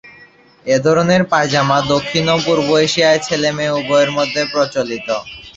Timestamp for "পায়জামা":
1.31-1.77